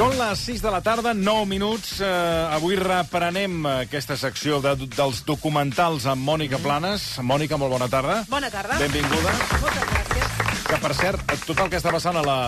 [0.00, 1.98] Són les 6 de la tarda, 9 minuts.
[2.00, 2.08] Eh,
[2.56, 7.18] avui reprenem aquesta secció de, dels documentals amb Mònica Planes.
[7.20, 8.22] Mònica, molt bona tarda.
[8.32, 8.78] Bona tarda.
[8.80, 9.34] Benvinguda.
[9.60, 10.30] Moltes gràcies.
[10.70, 12.38] Que, per cert, tot el que està passant a la,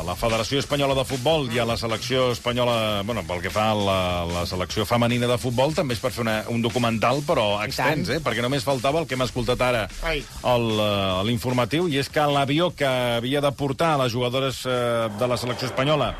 [0.00, 3.68] a la Federació Espanyola de Futbol i a la selecció espanyola, bueno, pel que fa
[3.70, 7.46] a la, la selecció femenina de futbol, també és per fer una, un documental, però
[7.62, 8.18] extens, eh?
[8.24, 12.26] Perquè només faltava el que hem escoltat ara al, eh, a l'informatiu, i és que
[12.26, 16.16] l'avió que havia de portar les jugadores eh, de la selecció espanyola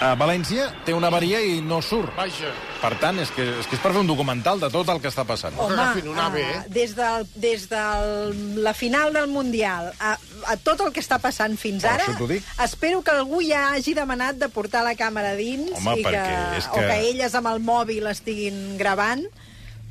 [0.00, 2.14] a València té una avaria i no surt.
[2.16, 2.50] Vaja.
[2.80, 5.10] Per tant, és que, és que és per fer un documental de tot el que
[5.10, 5.52] està passant.
[5.56, 6.62] que agafin un AVE, eh?
[6.72, 7.82] des de des de
[8.64, 10.14] la final del Mundial a,
[10.48, 12.06] a tot el que està passant fins ara,
[12.64, 16.24] espero que algú ja hagi demanat de portar la càmera dins Home, i que,
[16.56, 19.26] és o que- que elles amb el mòbil estiguin gravant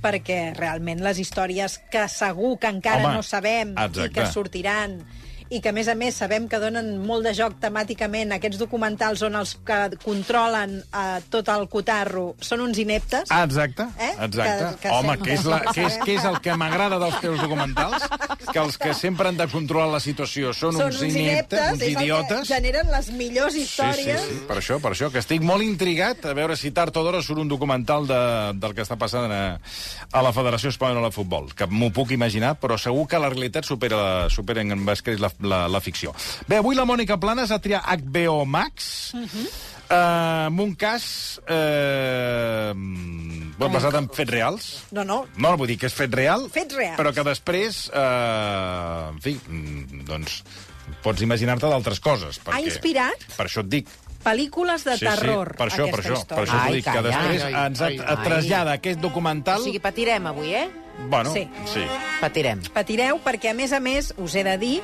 [0.02, 4.14] perquè realment les històries que segur que encara Home, no sabem i exacte.
[4.16, 5.04] que sortiran
[5.50, 9.22] i que, a més a més, sabem que donen molt de joc temàticament aquests documentals
[9.26, 13.32] on els que controlen eh, tot el cotarro són uns ineptes.
[13.34, 13.88] Ah, exacte.
[13.98, 14.12] Eh?
[14.28, 14.68] exacte.
[14.76, 17.20] Que- que Home, sempre- que és, la, que, és, que és el que m'agrada dels
[17.24, 18.04] teus documentals,
[18.52, 21.96] que els que sempre han de controlar la situació són, són uns ineptes, uns és
[21.96, 22.48] el idiotes.
[22.48, 24.22] generen les millors Sí, sí, històries.
[24.22, 27.22] sí, per això, per això, que estic molt intrigat a veure si tard o d'hora
[27.26, 28.20] surt un documental de,
[28.60, 29.60] del que està passant a,
[30.12, 33.66] a la Federació Espanyola de Futbol, que m'ho puc imaginar, però segur que la realitat
[33.66, 36.14] supera, supera en escrit la, la, la ficció.
[36.48, 39.48] Bé, avui la Mònica Planes ha triat HBO Max, uh -huh.
[39.90, 44.70] eh, amb un cas eh, bueno, basat en fets reals.
[44.92, 46.98] No, no, No, vull dir que és fet real, Fets reals.
[47.00, 50.44] però que després, eh, en fi, mm, doncs,
[51.04, 52.40] pots imaginar-te d'altres coses.
[52.44, 53.26] Perquè, Ha inspirat?
[53.38, 53.88] Per això et dic.
[54.24, 56.44] pel·lícules de terror, per això, per aquesta això, per història.
[56.44, 57.10] això t'ho Ai, dic, que calla.
[57.10, 59.62] després Ai, ens et, ai, et trasllada aquest documental...
[59.62, 60.70] O sigui, patirem avui, eh?
[61.10, 61.48] Bueno, Sí.
[61.66, 61.80] sí.
[62.20, 62.62] Patirem.
[62.74, 64.82] Patireu, perquè, a més a més, us he de dir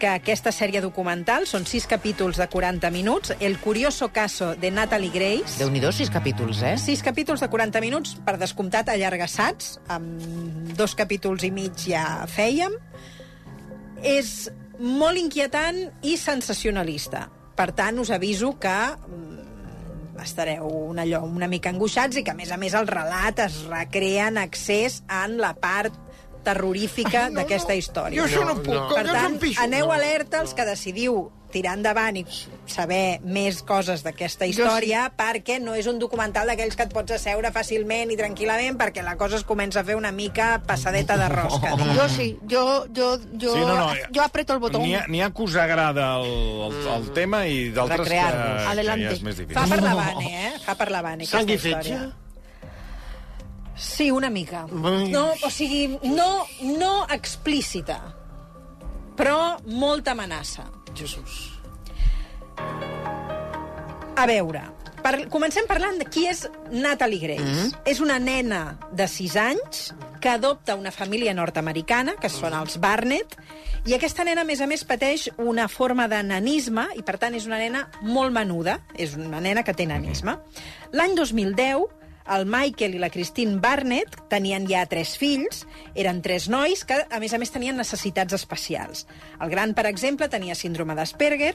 [0.00, 5.12] que aquesta sèrie documental són sis capítols de 40 minuts, El curioso caso de Natalie
[5.12, 6.76] Grace, déu nhi sis capítols, eh?
[6.80, 12.72] sis capítols de 40 minuts, per descomptat allargassats, amb dos capítols i mig ja fèiem.
[14.02, 17.28] És molt inquietant i sensacionalista.
[17.54, 22.38] Per tant, us aviso que mm, estareu un allò una mica angoixats i que, a
[22.38, 25.92] més a més, el relat es recrea en accés en la part
[26.44, 27.78] terrorífica no, d'aquesta no.
[27.82, 28.20] història.
[28.22, 29.92] Jo això no puc, Per jo tant, aneu No.
[29.92, 32.24] alerta els que decidiu tirar endavant i
[32.70, 37.50] saber més coses d'aquesta història, perquè no és un documental d'aquells que et pots asseure
[37.50, 41.72] fàcilment i tranquil·lament, perquè la cosa es comença a fer una mica passadeta de rosca.
[41.96, 44.82] Yo sí, yo, yo, yo, Sí, no, no, yo aprieto el botón.
[44.86, 46.30] N'hi ha, ha que us agrada el,
[46.70, 49.08] el, el tema i d'altres que, que Adelante.
[49.08, 49.58] ja és més difícil.
[49.58, 50.52] Fa per l'avant, eh?
[50.64, 50.90] Fa per
[51.26, 52.29] aquesta Sang i història.
[53.80, 54.66] Sí, una mica.
[54.68, 55.08] Ai.
[55.10, 56.44] No, o sigui, no,
[56.76, 58.00] no explícita,
[59.16, 60.68] però molta amenaça.
[60.94, 61.46] Jesús.
[64.20, 64.66] A veure,
[65.00, 67.42] per, comencem parlant de qui és Natalie Grace.
[67.42, 67.78] Mm -hmm.
[67.84, 73.36] És una nena de 6 anys que adopta una família nord-americana, que són els Barnett,
[73.86, 77.34] i aquesta nena, a més a més, pateix una forma de nanisme, i per tant
[77.34, 80.36] és una nena molt menuda, és una nena que té nanisme.
[80.92, 81.86] L'any 2010,
[82.28, 85.64] el Michael i la Christine Barnett tenien ja tres fills,
[85.94, 89.06] eren tres nois que, a més a més, tenien necessitats especials.
[89.40, 91.54] El gran, per exemple, tenia síndrome d'Asperger,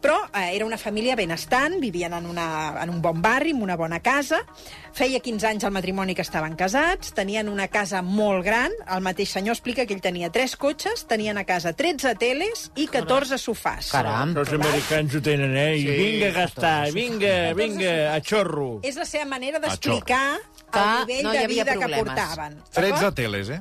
[0.00, 2.48] però eh, era una família benestant, vivien en, una,
[2.82, 4.44] en un bon barri, en una bona casa,
[4.94, 9.32] feia 15 anys el matrimoni que estaven casats, tenien una casa molt gran, el mateix
[9.34, 13.90] senyor explica que ell tenia tres cotxes, tenien a casa 13 teles i 14 sofàs.
[13.90, 14.36] Caram.
[14.38, 15.76] Els americans ho tenen, eh?
[15.76, 15.96] I Sí.
[15.98, 18.80] vinga a gastar, vinga, vinga, a xorro.
[18.82, 20.38] És la seva manera d'explicar
[20.70, 22.04] Que el nivell no de vida que problemes.
[22.04, 22.62] portaven.
[22.72, 23.60] 13 teles, eh?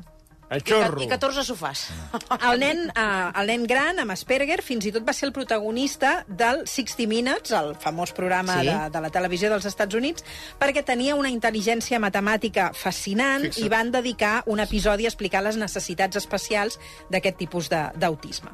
[0.54, 1.02] A I, xorro.
[1.02, 1.88] I 14 sofàs.
[2.46, 6.12] El nen, eh, el nen gran, amb Asperger, fins i tot va ser el protagonista
[6.28, 8.68] del 60 Minutes, el famós programa Sí.
[8.70, 10.24] de, de la televisió dels Estats Units,
[10.62, 13.66] perquè tenia una intel·ligència matemàtica fascinant Fixa't.
[13.66, 16.78] i van dedicar un episodi a explicar les necessitats especials
[17.10, 18.52] d'aquest tipus de- d'autisme.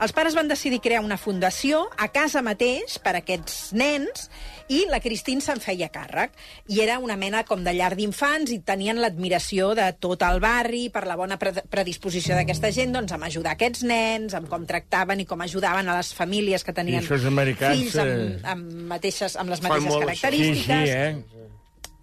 [0.00, 4.30] Els pares van decidir crear una fundació a casa mateix per a aquests nens
[4.72, 6.30] i la Cristín se'n feia càrrec.
[6.72, 10.88] I era una mena com de llar d'infants i tenien l'admiració de tot el barri
[10.88, 15.20] per la bona pre- predisposició d'aquesta gent doncs, amb ajudar aquests nens, amb com tractaven
[15.20, 17.02] i com ajudaven a les famílies que tenien
[17.76, 20.14] fills amb, eh, amb, mateixes, amb les mateixes molt això.
[20.14, 21.40] Sí, característiques sí, eh?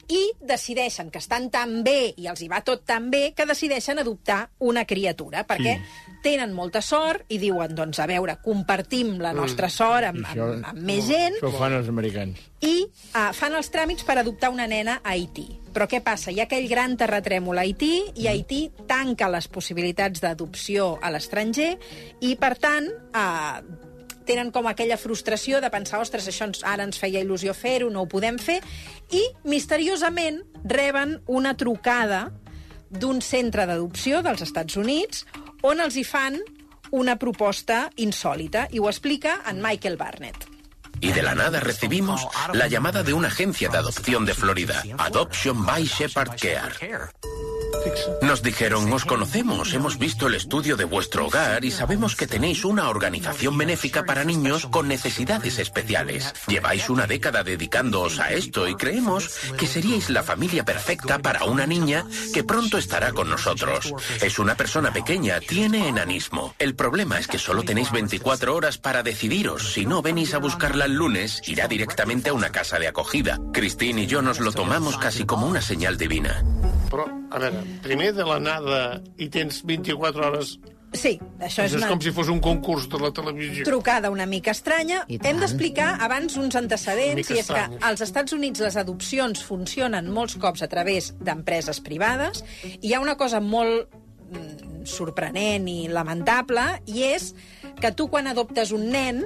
[0.08, 4.00] i decideixen que estan tan bé i els hi va tot tan bé que decideixen
[4.00, 5.76] adoptar una criatura, perquè
[6.24, 10.84] tenen molta sort i diuen, doncs, a veure, compartim la nostra sort amb, amb, amb
[10.88, 12.40] més gent Això ho fan els americans.
[12.66, 15.48] i uh, fan els tràmits per adoptar una nena a Haití.
[15.74, 16.32] Però què passa?
[16.32, 21.76] Hi ha aquell gran terratrèmol a Haití i Haití tanca les possibilitats d'adopció a l'estranger
[22.22, 23.86] i, per tant, uh,
[24.28, 28.04] tenen com aquella frustració de pensar, ostres, això ens, ara ens feia il·lusió fer-ho, no
[28.04, 28.60] ho podem fer,
[29.16, 32.28] i misteriosament reben una trucada
[32.90, 35.26] d'un centre d'adopció dels Estats Units
[35.64, 36.40] on els hi fan
[36.92, 40.48] una proposta insòlita, i ho explica en Michael Barnett.
[41.00, 45.66] Y de la nada recibimos la llamada de una agencia de adopción de Florida, Adoption
[45.66, 47.12] by Shepherd Care.
[48.22, 52.66] Nos dijeron, os conocemos, hemos visto el estudio de vuestro hogar y sabemos que tenéis
[52.66, 56.34] una organización benéfica para niños con necesidades especiales.
[56.48, 61.66] Lleváis una década dedicándoos a esto y creemos que seríais la familia perfecta para una
[61.66, 63.94] niña que pronto estará con nosotros.
[64.22, 66.56] Es una persona pequeña, tiene enanismo.
[66.60, 69.74] El problema es que solo tenéis 24 horas para decidiros.
[69.74, 73.40] Si no venís a buscarla el lunes, irá directamente a una casa de acogida.
[73.54, 76.44] Christine y yo nos lo tomamos casi como una señal divina.
[76.90, 78.82] Però, a veure, primer de l'anada
[79.18, 80.58] i tens 24 hores...
[80.96, 83.66] Sí, això és És una com si fos un concurs de la televisió.
[83.68, 85.02] trucada una mica estranya.
[85.12, 90.38] Hem d'explicar abans uns antecedents, i és que als Estats Units les adopcions funcionen molts
[90.40, 93.92] cops a través d'empreses privades, i hi ha una cosa molt
[94.32, 97.34] mm, sorprenent i lamentable, i és
[97.82, 99.26] que tu quan adoptes un nen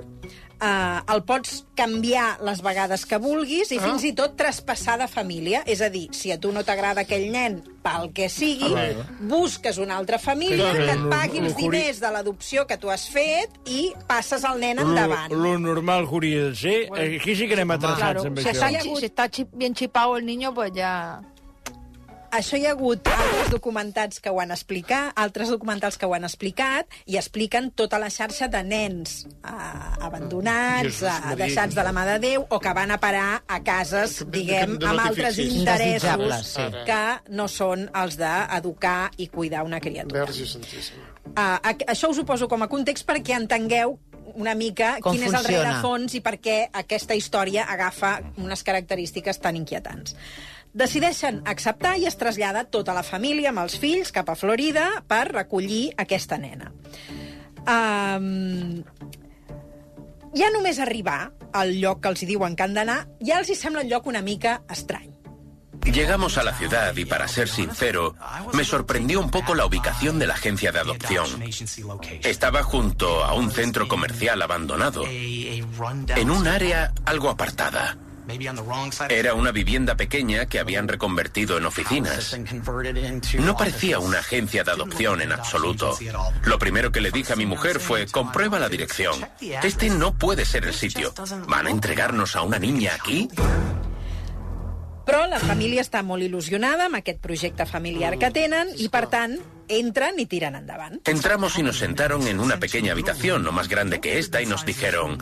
[0.61, 3.81] eh, el pots canviar les vegades que vulguis i Ah.
[3.81, 5.63] fins i tot traspassar de família.
[5.65, 8.93] És a dir, si a tu no t'agrada aquell nen pel que sigui, Ah.
[9.19, 12.77] busques una altra família Clar, que et lo- pagui lo els diners de l'adopció que
[12.77, 15.31] tu has fet i passes el nen Lo, endavant.
[15.33, 16.89] lo normal que hauria de ser...
[16.93, 18.51] Aquí sí que anem atrasats Claro, amb si això.
[18.51, 21.21] está, si está chi- bien chipado el niño, pues ya...
[22.31, 26.23] Això hi ha hagut altres documentats que ho han explicat, altres documentals que ho han
[26.23, 29.51] explicat i expliquen tota la xarxa de nens eh,
[30.07, 33.59] abandonats, Jesús eh, deixats de la mà de Déu o que van a parar a
[33.67, 36.53] cases, diguem, que no amb altres interessos
[36.87, 37.01] que
[37.35, 40.23] no són els d'educar i cuidar una criatura.
[40.23, 41.09] Verge Santíssima.
[41.31, 41.59] Uh,
[41.91, 43.97] això us ho poso com a context perquè entengueu
[44.35, 45.67] una mica Com quin és el funciona.
[45.67, 50.15] rerefons i per què aquesta història agafa unes característiques tan inquietants.
[50.73, 55.25] Decideixen acceptar i es trasllada tota la família amb els fills cap a Florida per
[55.33, 56.71] recollir aquesta nena.
[57.67, 58.81] Um,
[60.33, 63.83] ja només arribar al lloc que els diuen que han d'anar, ja els hi sembla
[63.83, 65.11] un lloc una mica estrany.
[65.83, 68.15] Llegamos a la ciudad y para ser sincero,
[68.53, 71.27] me sorprendió un poco la ubicación de la agencia de adopción.
[72.21, 77.97] Estaba junto a un centro comercial abandonado, en un área algo apartada.
[79.09, 82.37] Era una vivienda pequeña que habían reconvertido en oficinas.
[83.39, 85.97] No parecía una agencia de adopción en absoluto.
[86.43, 89.13] Lo primero que le dije a mi mujer fue, comprueba la dirección.
[89.63, 91.13] Este no puede ser el sitio.
[91.47, 93.29] ¿Van a entregarnos a una niña aquí?
[95.05, 99.37] Però la família està molt il·lusionada amb aquest projecte familiar que tenen i, per tant,
[99.71, 100.99] entren i tiren endavant.
[101.05, 104.65] Entramos y nos sentaron en una pequeña habitación, no más grande que esta, y nos
[104.65, 105.17] dijeron,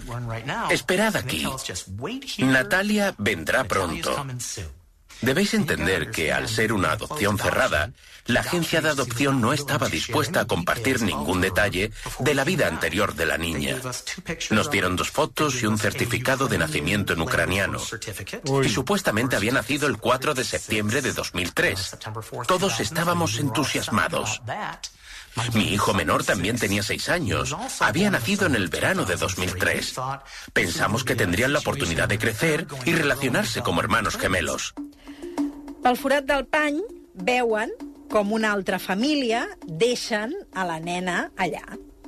[0.69, 1.47] esperad aquí.
[2.39, 4.25] Natalia vendrá pronto.
[5.21, 7.91] Debéis entender que al ser una adopción cerrada,
[8.25, 13.15] la agencia de adopción no estaba dispuesta a compartir ningún detalle de la vida anterior
[13.15, 13.77] de la niña.
[14.51, 17.79] Nos dieron dos fotos y un certificado de nacimiento en ucraniano.
[18.63, 21.97] Y supuestamente había nacido el 4 de septiembre de 2003.
[22.47, 24.41] Todos estábamos entusiasmados.
[25.53, 27.55] Mi hijo menor también tenía seis años.
[27.79, 29.95] Había nacido en el verano de 2003.
[30.53, 34.73] Pensamos que tendrían la oportunidad de crecer y relacionarse como hermanos gemelos.
[35.89, 36.75] Pel forat del pany
[37.25, 37.71] veuen
[38.13, 41.63] com una altra família deixen a la nena allà.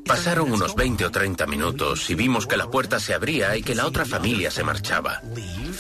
[0.05, 3.73] Pasaron unos 20 o 30 minutos y vimos que la puerta se abría y que
[3.73, 5.23] la otra familia se marchaba.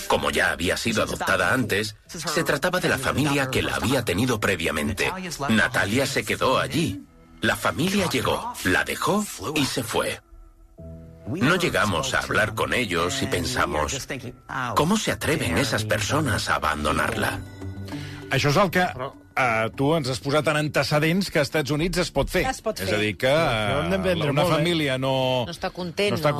[0.07, 4.39] Como ya había sido adoptada antes, se trataba de la familia que la había tenido
[4.39, 5.13] previamente.
[5.49, 7.05] Natalia se quedó allí.
[7.41, 10.19] La familia llegó, la dejó y se fue.
[11.27, 14.07] No llegamos a hablar con ellos y pensamos,
[14.75, 17.39] ¿cómo se atreven esas personas a abandonarla?
[18.31, 22.03] Això és el que uh, tu ens has posat en antecedents que als Estats Units
[22.05, 22.45] es pot fer.
[22.49, 22.97] Es pot És fer.
[22.97, 24.59] a dir, que Ho hem d'entendre uh, una molt, eh?
[24.59, 25.15] família no...
[25.47, 26.39] No està content, no està no.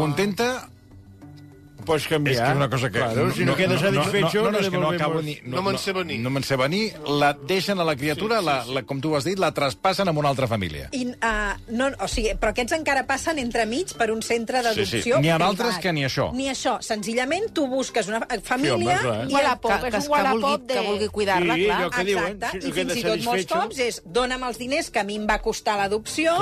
[1.85, 2.35] Pots canviar.
[2.35, 2.99] És que és una cosa que...
[2.99, 4.43] Claro, si no, queda satisfecho...
[4.45, 5.37] no, no, no, és que no acabo ni...
[5.45, 6.19] No me'n sé venir.
[6.23, 6.83] No me'n sé venir.
[7.21, 8.75] La deixen a la criatura, Sí, sí, la, sí.
[8.77, 10.89] la, com tu has dit, la traspassen amb una altra família.
[10.95, 15.01] I, uh, no, o sigui, però aquests encara passen entremig per un centre d'adopció Sí,
[15.17, 15.21] sí.
[15.23, 16.29] N'hi ha altres que ni això.
[16.35, 16.77] Ni això.
[16.85, 18.75] Senzillament, tu busques una família...
[18.75, 19.17] home, clar.
[19.29, 20.73] i Wallapop, que, és que, un vulgui, de...
[20.73, 21.77] que vulgui cuidar-la, Sí, clar.
[21.79, 24.59] allò que diuen, Exacte, si i no fins i tot molts cops és dona'm els
[24.61, 26.35] diners que a mi em va costar l'adopció,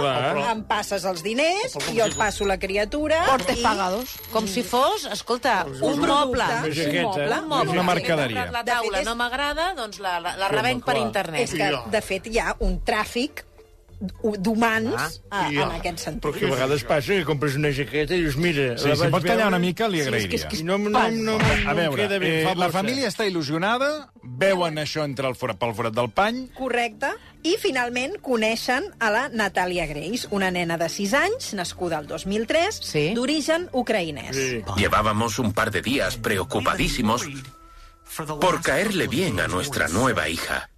[0.50, 3.24] em passes els diners, jo et passo la criatura...
[3.30, 4.16] Portes pagados.
[4.34, 5.94] Com si fos, escolta, un moble.
[5.94, 6.62] un moble, eh?
[6.64, 6.72] un
[7.38, 7.70] És moble.
[7.72, 8.46] una mercaderia.
[8.52, 11.42] La De fet, taula no m'agrada, doncs la, la, la home, per internet.
[11.46, 13.46] És que, de fet, hi ha un tràfic
[14.00, 15.50] d'humans Ah.
[15.52, 16.24] I- en aquest sentit.
[16.24, 18.78] Perquè a vegades passa que compres una jaqueta i dius, mira...
[18.78, 20.36] Sí, la si vaig pot tallar una mica, li Sí, és que- agrairia.
[20.38, 23.08] és que I no, no, no, no, no, A veure, queda ben eh, la família
[23.10, 27.12] està il·lusionada, veuen això entre el forat, pel forat del pany, Correcte.
[27.44, 32.80] I finalment coneixen a la Natàlia Grace, una nena de 6 anys, nascuda el 2003,
[32.84, 33.14] Sí.
[33.16, 34.34] d'origen ucraïnès.
[34.36, 34.64] Sí.
[34.76, 37.26] Llevábamos un par de días preocupadísimos
[38.42, 40.70] por caerle bien a nuestra nueva hija.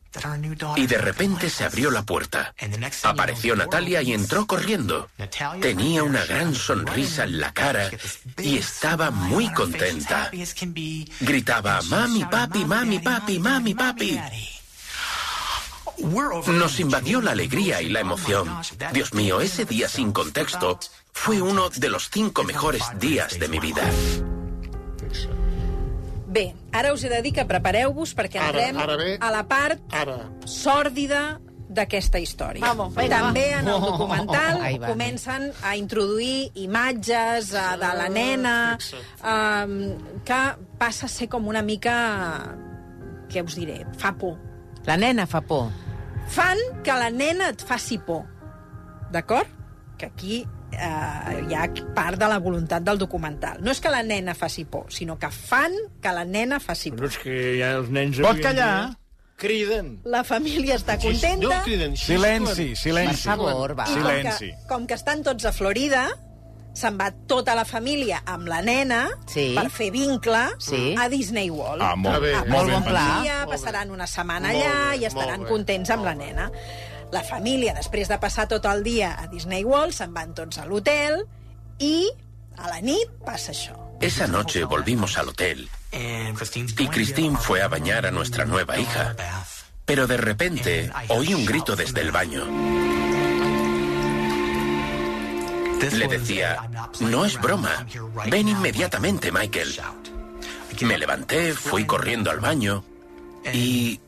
[0.75, 2.53] Y de repente se abrió la puerta.
[3.03, 5.09] Apareció Natalia y entró corriendo.
[5.61, 7.89] Tenía una gran sonrisa en la cara
[8.37, 10.31] y estaba muy contenta.
[11.21, 14.19] Gritaba, mami, papi, mami, papi, mami, papi.
[16.47, 18.49] Nos invadió la alegría y la emoción.
[18.93, 20.79] Dios mío, ese día sin contexto
[21.13, 23.83] fue uno de los cinco mejores días de mi vida.
[26.31, 29.17] Bé, ara us he de dir que prepareu-vos perquè Ara- entrem ara ve.
[29.19, 30.29] a la part Ara.
[30.47, 31.39] sòrdida
[31.71, 32.61] d'aquesta història.
[32.63, 34.87] Vamos, vinga, També en el documental Ai, va.
[34.91, 38.55] comencen a introduir imatges uh, de la nena
[39.23, 39.75] um,
[40.27, 40.39] que
[40.79, 41.95] passa a ser com una mica...
[43.31, 43.85] Què us diré?
[43.97, 44.35] Fa por.
[44.87, 45.69] La nena fa por.
[46.27, 48.25] Fan que la nena et faci por.
[49.11, 49.47] D'acord?
[49.97, 50.41] Que aquí
[50.71, 53.61] eh, hi ha part de la voluntat del documental.
[53.61, 56.97] No és que la nena faci por, sinó que fan que la nena faci Però
[57.05, 57.11] por.
[57.11, 58.19] és que ja els nens...
[58.21, 58.87] Pot callar?
[58.89, 58.97] dia
[59.41, 59.95] Criden.
[60.05, 63.23] La família està No contenta criden, silenci, silenci.
[63.25, 63.87] Per favor, va.
[63.89, 64.51] i com que, Silenci.
[64.69, 66.03] com que estan tots a Florida,
[66.77, 69.55] se'n va tota la família amb la nena Sí.
[69.57, 70.93] per fer vincle Sí.
[70.95, 71.81] a Disney World.
[71.81, 72.35] Ah, molt, Ah, bé.
[72.35, 73.47] molt Molt bon pla.
[73.49, 76.51] passaran una setmana Molt allà bé, i estaran contents amb la nena.
[77.11, 80.65] La família, després de passar tot el dia a Disney World, se'n van tots a
[80.65, 81.21] l'hotel
[81.79, 82.07] i
[82.57, 83.75] a la nit passa això.
[84.01, 89.15] Esa noche volvimos al hotel y Christine fue a bañar a nuestra nueva hija.
[89.85, 92.45] Pero de repente oí un grito desde el baño.
[95.93, 97.85] Le decía, no es broma,
[98.27, 99.75] ven inmediatamente, Michael.
[100.81, 102.83] Me levanté, fui corriendo al baño
[103.51, 103.99] y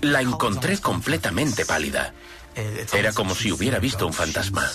[0.00, 2.14] la encontré completamente pálida.
[2.92, 4.70] Era como si hubiera visto un fantasma.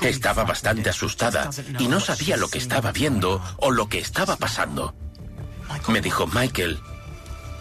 [0.00, 4.94] Estaba bastante asustada y no sabía lo que estaba viendo o lo que estaba pasando.
[5.88, 6.80] Me dijo, Michael,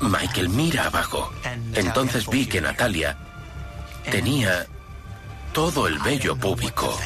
[0.02, 1.32] Michael, mira abajo.
[1.74, 3.18] Entonces vi que Natalia
[4.10, 4.68] tenía
[5.54, 6.98] todo el vello púbico.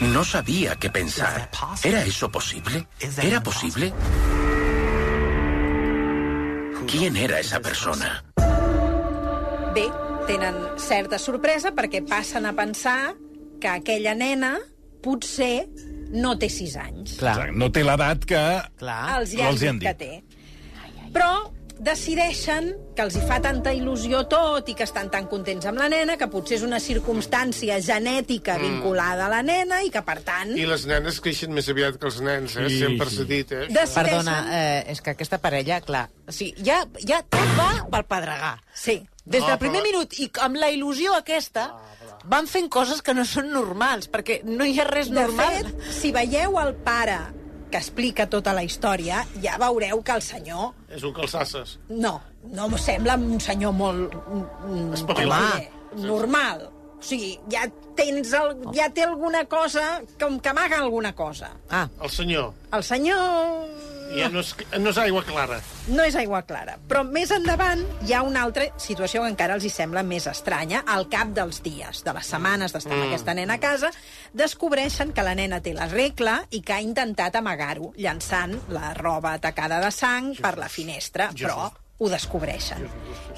[0.00, 1.50] No sabía qué pensar.
[1.82, 2.86] ¿Era eso posible?
[3.20, 3.92] ¿Era posible?
[6.86, 8.24] ¿Quién era esa persona?
[9.74, 9.88] Bé,
[10.30, 13.14] tenen certa sorpresa perquè passen a pensar
[13.60, 14.54] que aquella nena
[15.02, 15.66] potser
[16.14, 17.16] no té 6 anys.
[17.18, 18.42] Clar, Exacte, No té l'edat que...
[18.78, 19.00] clar.
[19.18, 20.12] Els hi han els hi han dit que té.
[21.10, 21.32] Però
[21.80, 25.88] decideixen que els hi fa tanta il·lusió tot i que estan tan contents amb la
[25.90, 30.52] nena que potser és una circumstància genètica vinculada a la nena i que, per tant,
[30.54, 32.68] I les nenes creixen més aviat que els nens, eh?
[32.68, 33.64] Sí, Sempre s'ha dit, eh?
[33.72, 33.96] decideixen...
[33.96, 36.06] Perdona, eh, és que aquesta parella, clar...
[36.28, 38.58] O sigui, ja, ja tot va pel pedregar.
[38.76, 41.68] Sí, Des del Ah, primer minut, i amb la il·lusió aquesta,
[42.30, 45.54] van fent coses que no són normals, perquè no hi ha res de normal.
[45.70, 47.18] fet, si veieu el pare
[47.70, 51.76] que explica tota la història, ja veureu que el senyor És un calçasses.
[51.88, 52.16] No,
[52.50, 54.16] no em sembla un senyor molt...
[54.66, 55.68] mm, Espavilat.
[55.94, 56.66] normal.
[56.98, 57.62] O sigui, ja,
[57.96, 61.52] tens el, ja té alguna cosa, com que amaga alguna cosa.
[61.70, 62.52] Ah, El senyor.
[62.72, 63.70] El senyor
[64.10, 65.60] Ja no és, no és aigua clara.
[65.88, 66.76] no és aigua clara.
[66.88, 70.82] Però més endavant hi ha una altra situació que encara els hi sembla més estranya.
[70.86, 73.92] Al cap dels dies, de les setmanes d'estar amb aquesta nena a casa,
[74.34, 79.34] descobreixen que la nena té la regla i que ha intentat amagar-ho, llançant la roba
[79.38, 82.86] atacada de sang per la finestra, però ho descobreixen.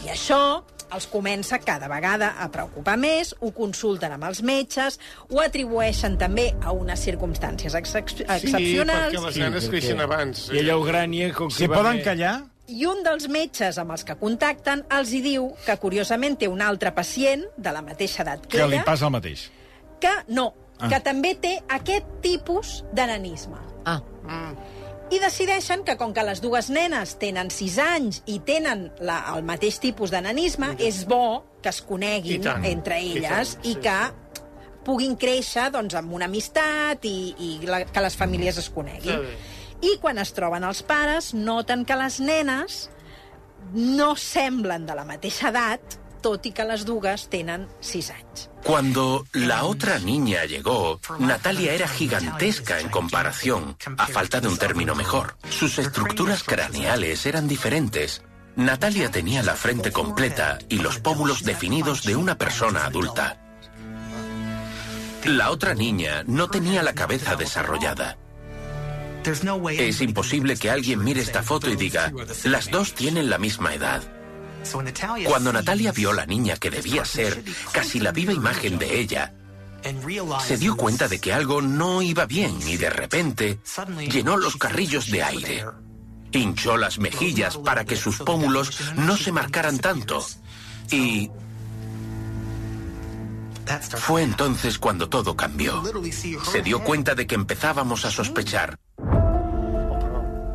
[0.06, 0.62] I això
[0.94, 4.98] els comença cada vegada a preocupar més, ho consulten amb els metges,
[5.30, 9.12] ho atribueixen també a unes circumstàncies excep Sí, excepcionals...
[9.14, 10.48] perquè les nenes creixen abans.
[10.52, 12.42] I allà Ugrània, com que Si poden callar...
[12.72, 16.62] I un dels metges amb els que contacten els hi diu que, curiosament, té un
[16.62, 19.48] altre pacient de la mateixa edat que, Que li ella, passa el mateix.
[20.00, 20.88] que no, Ah.
[20.88, 23.58] que també té aquest tipus de nanisme.
[23.84, 24.00] ah.
[25.12, 29.44] I decideixen que, com que les dues nenes tenen 6 anys i tenen la, el
[29.44, 33.66] mateix tipus de nanisme, és bo que es I coneguin tant, entre i elles tant,
[33.68, 33.80] i, sí.
[33.84, 33.98] que
[34.86, 39.28] puguin créixer doncs, amb una amistat i, i la, que les famílies es coneguin.
[39.82, 42.86] I quan es troben els pares, noten que les nenes
[43.72, 48.48] no semblen de la mateixa edat, tot i que les dues tenen 6 anys.
[48.64, 54.94] Cuando la otra niña llegó, Natalia era gigantesca en comparación, a falta de un término
[54.94, 55.36] mejor.
[55.50, 58.22] Sus estructuras craneales eran diferentes.
[58.54, 63.38] Natalia tenía la frente completa y los pómulos definidos de una persona adulta.
[65.24, 68.18] La otra niña no tenía la cabeza desarrollada.
[69.24, 72.12] Es imposible que alguien mire esta foto y diga,
[72.44, 74.02] las dos tienen la misma edad.
[75.26, 77.42] Cuando Natalia vio la niña que debía ser
[77.72, 79.34] casi la viva imagen de ella,
[80.44, 83.58] se dio cuenta de que algo no iba bien y de repente
[84.10, 85.64] llenó los carrillos de aire.
[86.32, 90.24] Hinchó las mejillas para que sus pómulos no se marcaran tanto.
[90.90, 91.30] Y
[93.96, 95.82] fue entonces cuando todo cambió.
[96.50, 98.78] Se dio cuenta de que empezábamos a sospechar.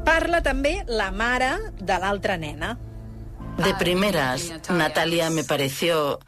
[0.07, 1.49] Parla també la mare
[1.83, 2.77] de l'altra nena.
[3.57, 6.19] De primeras, Natalia me pareció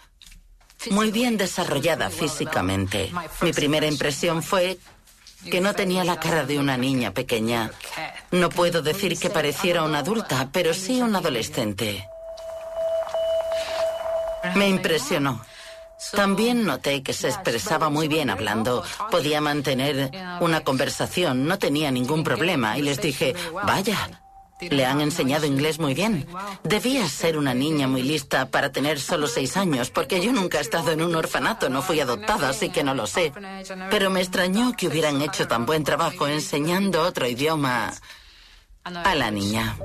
[0.92, 3.12] muy bien desarrollada físicamente.
[3.42, 4.78] Mi primera impresión fue
[5.50, 7.72] que no tenía la cara de una niña pequeña.
[8.32, 12.08] No puedo decir que pareciera una adulta, pero sí un adolescente.
[14.56, 15.42] Me impresionó.
[16.14, 18.84] También noté que se expresaba muy bien hablando.
[19.12, 22.78] Podía mantener una conversación, no tenía ningún problema.
[22.78, 24.10] Y les dije, vaya,
[24.60, 26.28] le han enseñado inglés muy bien.
[26.64, 30.62] Debía ser una niña muy lista para tener solo seis años, porque yo nunca he
[30.62, 33.32] estado en un orfanato, no fui adoptada, así que no lo sé.
[33.90, 37.94] Pero me extrañó que hubieran hecho tan buen trabajo enseñando otro idioma
[38.84, 39.78] a la niña.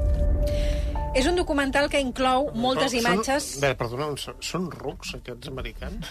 [1.14, 3.46] És un documental que inclou moltes imatges...
[3.62, 4.10] Perdona,
[4.42, 6.10] són rucs, aquests americans?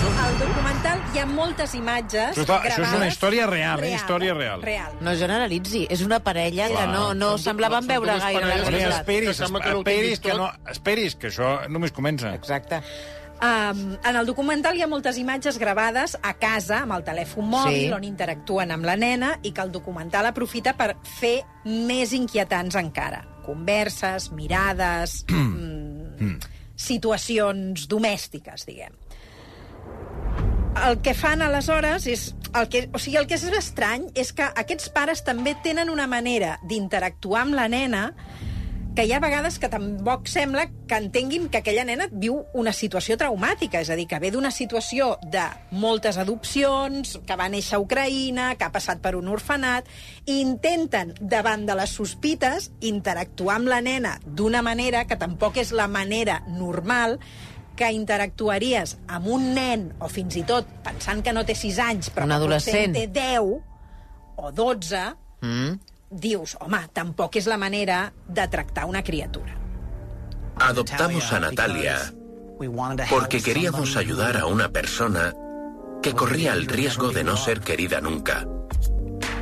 [0.00, 3.12] Al documental hi ha moltes imatges Això, està, això és una gravades.
[3.14, 3.90] història real, eh?
[3.94, 4.62] Història real.
[4.62, 4.92] Real.
[5.04, 6.88] No generalitzi, és una parella que Clar.
[6.88, 9.00] no, no Són- semblaven són veure gaire la realitat.
[9.00, 12.32] esperis, Que que no esperis, que no, esperis, que això només comença.
[12.34, 12.80] Exacte.
[13.40, 17.86] Um, en el documental hi ha moltes imatges gravades a casa amb el telèfon mòbil
[17.88, 17.92] Sí.
[17.92, 23.24] on interactuen amb la nena i que el documental aprofita per fer més inquietants encara.
[23.44, 26.38] Converses, mirades, mm,
[26.76, 28.92] situacions domèstiques, diguem.
[30.86, 32.30] El que fan aleshores és...
[32.56, 36.08] El que, o sigui, el que és estrany és que aquests pares també tenen una
[36.10, 38.08] manera d'interactuar amb la nena
[38.96, 43.14] que hi ha vegades que tampoc sembla que entenguin que aquella nena viu una situació
[43.20, 47.80] traumàtica, és a dir, que ve d'una situació de moltes adopcions, que va néixer a
[47.84, 49.86] Ucraïna, que ha passat per un orfenat,
[50.26, 55.70] i intenten, davant de les sospites, interactuar amb la nena d'una manera que tampoc és
[55.70, 57.20] la manera normal
[57.80, 62.10] que interactuaries amb un nen, o fins i tot pensant que no té 6 anys,
[62.12, 62.92] però Un adolescent.
[62.92, 63.40] en té 10
[64.36, 65.06] o 12,
[65.40, 65.78] Mm.
[66.10, 69.56] dius, home, tampoc és la manera de tractar una criatura.
[70.60, 71.96] Adoptamos a Natalia
[73.08, 75.32] porque queríamos ayudar a una persona
[76.02, 78.46] que corría el riesgo de no ser querida nunca.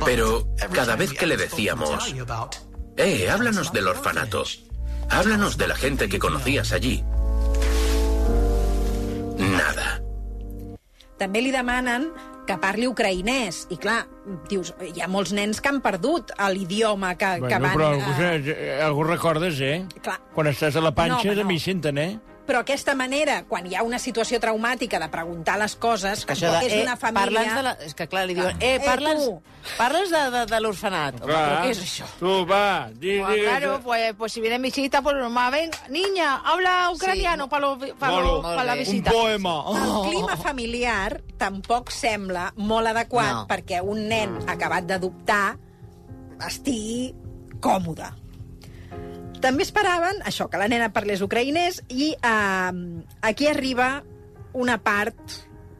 [0.05, 2.15] Pero cada vez que le decíamos,
[2.95, 4.43] eh, háblanos del orfanato,
[5.09, 7.03] háblanos de la gente que conocías allí.
[9.39, 9.97] Nada.
[11.19, 12.09] També li demanen
[12.47, 13.65] que parli ucraïnès.
[13.73, 13.99] I clar,
[14.49, 17.75] dius, hi ha molts nens que han perdut l'idioma que, que Bueno, van...
[17.75, 19.83] però eh, algú recordes, eh?
[20.01, 20.17] Clar.
[20.35, 21.65] Quan estàs a la panxa, No, home, de mi no.
[21.65, 22.11] senten, eh?
[22.49, 26.49] Però aquesta manera, quan hi ha una situació traumàtica de preguntar les coses, que Això
[26.55, 27.43] de, és una família...
[27.53, 27.73] De la...
[27.85, 29.35] És que clar, li diuen, eh, Eh, parles, tu.
[29.77, 31.19] parles de, de, de l'orfenat.
[31.21, 32.07] Però què és això?
[32.17, 36.37] Tu, va, di, Pues di, claro, pues, pues si vienen visitas, pues normal, ven, niña,
[36.43, 38.41] habla ucraniano para pa Molo.
[38.41, 38.71] la Molt bé.
[38.73, 39.11] un visita.
[39.11, 39.53] poema.
[39.69, 43.47] El clima familiar tampoc sembla molt adequat No.
[43.47, 45.59] perquè un nen acabat d'adoptar
[46.47, 47.13] estigui
[47.61, 48.09] còmode.
[49.41, 54.03] També esperaven això, que la nena parlés ucraïnès i eh, aquí arriba
[54.53, 55.19] una part,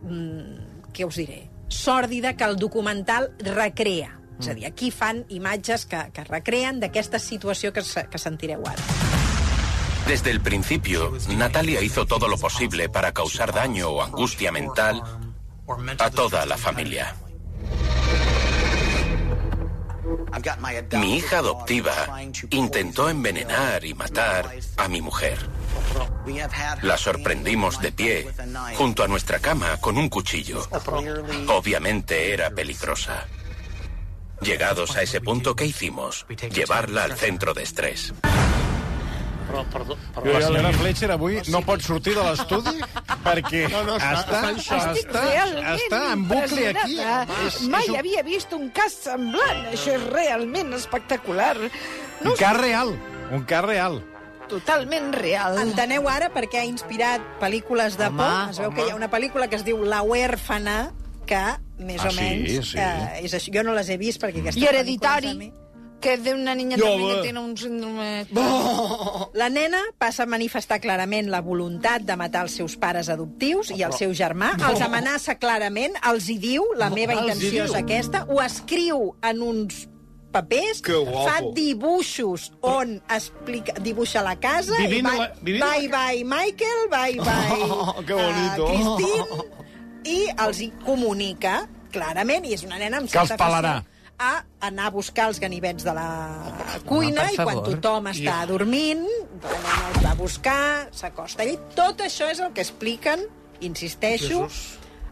[0.03, 4.15] mm, què us diré, sòrdida que el documental recrea.
[4.39, 8.63] És a dir, aquí fan imatges que, que recreen d'aquesta situació que, se- que sentireu
[8.65, 8.81] ara.
[10.07, 15.03] Desde el principio, Natalia hizo todo lo posible para causar daño o angustia mental
[15.99, 17.13] a toda la familia.
[20.93, 21.91] Mi hija adoptiva
[22.49, 25.37] intentó envenenar y matar a mi mujer.
[26.81, 28.27] La sorprendimos de pie,
[28.75, 30.67] junto a nuestra cama, con un cuchillo.
[31.47, 33.27] Obviamente era peligrosa.
[34.41, 36.25] Llegados a ese punto, ¿qué hicimos?
[36.53, 38.13] Llevarla al centro de estrés.
[39.49, 40.41] Però, perdó, La perdó.
[40.47, 42.75] senyora Fletcher avui no pot sortir de l'estudi
[43.23, 44.97] perquè No, no, està- està, està en xoc.
[44.99, 45.23] està,
[45.75, 46.99] està en bucle aquí.
[46.99, 47.39] impressionada.
[47.47, 49.65] És, Mai és un, havia vist un cas semblant.
[49.73, 51.57] Això és realment espectacular.
[52.21, 52.93] No un cas real.
[53.31, 54.03] Un cas real.
[54.49, 55.59] totalment real.
[55.61, 58.49] Enteneu ara per què ha inspirat pel·lícules de Home, por?
[58.49, 60.91] Es veu que hi ha una pel·lícula que es diu La huérfana,
[61.27, 61.41] que
[61.77, 62.77] més Ah, o sí, menys sí.
[62.79, 63.53] eh, és això.
[63.53, 65.27] Jo no les he vist perquè aquestes I Hereditari.
[65.27, 65.53] pel·lícules a mi...
[65.99, 67.15] que es de una niña Yo, también eh.
[67.15, 68.25] que tiene un síndrome...
[69.33, 73.83] La nena passa a manifestar clarament la voluntat de matar els seus pares adoptius i
[73.85, 74.53] el seu germà.
[74.69, 79.41] Els amenaça clarament, els hi diu, la meva els intenció és aquesta, ho escriu en
[79.45, 79.85] uns
[80.31, 81.25] papers, Que guapo.
[81.27, 85.73] fa dibuixos on explica, dibuixa la casa Vivint i a bye, la- vivint a la
[85.73, 88.65] bye, bye Michael, bye bye Oh, que bonito.
[88.65, 89.43] uh, Christine
[90.15, 93.79] i els hi comunica clarament, i és una nena amb Que els certa pelarà.
[94.19, 96.09] A anar a buscar els ganivets de la
[96.85, 99.05] cuina per i quan tothom està dormint,
[99.39, 101.55] els va a buscar, s'acosta allà.
[101.55, 103.23] i Tot això és el que expliquen,
[103.63, 104.43] insisteixo,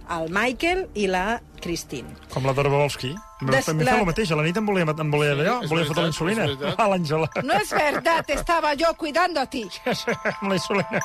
[0.09, 2.07] el Michael i la Christine.
[2.33, 3.15] Com la Dorbolski.
[3.41, 5.69] Des- També la- fa el mateix, a la nit em volia, em volia allò, em
[5.69, 6.45] volia és fotre la veritat, insulina.
[6.45, 6.79] és veritat.
[6.79, 7.27] A l'Àngela.
[7.43, 9.63] No es verdad, estaba yo cuidando a ti.
[9.85, 11.01] Amb la insulina.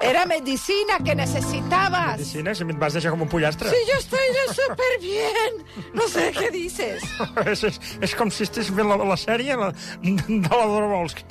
[0.00, 2.18] Era medicina que necesitabas.
[2.18, 3.70] Medicina, si em vas deixar com un pollastre.
[3.70, 5.66] Sí, yo estoy de súper bien.
[5.94, 7.02] No sé qué dices.
[7.46, 11.24] és, és, és com si estigués fent la, la sèrie la, de la Dorbolski.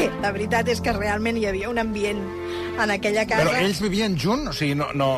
[0.00, 2.20] Bé, la veritat és que realment hi havia un ambient
[2.80, 3.44] en aquella casa.
[3.44, 4.48] Però ells vivien junts?
[4.48, 4.88] O sigui, no...
[4.96, 5.10] no...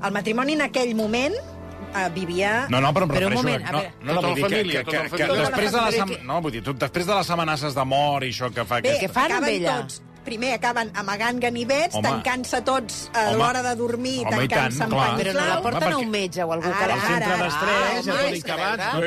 [0.00, 2.52] El matrimoni en aquell moment eh, vivia...
[2.70, 3.40] No, no, però em Però un refereixo...
[3.42, 3.96] moment, a no, veure.
[3.98, 5.98] no, no, Tota vull dir que, família, que, tota que, que després de les...
[5.98, 6.28] La família.
[6.30, 8.78] No, vull dir, tu, després de les amenaces de mort i això que fa...
[8.78, 9.08] Bé, aquesta...
[9.08, 9.74] Què fan amb ella?
[9.82, 15.32] tots primer acaben amagant ganivets, tancant-se tots a l'hora de dormir, tancant-se amb panys Però
[15.32, 17.44] no la porten Home, a un metge o algú que Ara, la ara, Centre ara.
[17.44, 18.08] d'estrès,
[18.80, 19.00] Ah,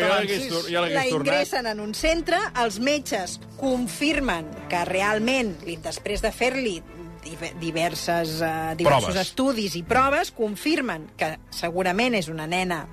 [0.70, 6.82] ja l'hagués la ingressen en un centre, els metges confirmen que realment, després de fer-li
[7.24, 9.22] dive- diverses, uh, diversos Proves.
[9.28, 12.86] estudis i proves, confirmen que segurament és una nena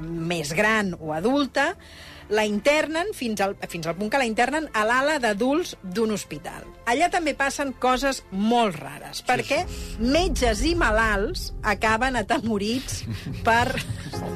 [0.00, 1.74] més gran o adulta,
[2.30, 6.66] la internen fins al, fins al punt que la internen a l'ala d'adults d'un hospital.
[6.90, 9.62] Allà també passen coses molt rares, perquè
[10.00, 13.04] metges i malalts acaben atemorits
[13.46, 13.66] per